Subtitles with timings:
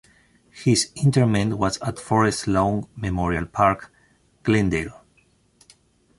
[0.49, 3.93] His interment was at Forest Lawn Memorial Park,
[4.41, 5.05] Glendale.